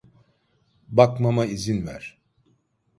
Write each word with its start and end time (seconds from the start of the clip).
Bakmama 0.89 1.45
izin 1.45 1.85
ver. 1.87 2.17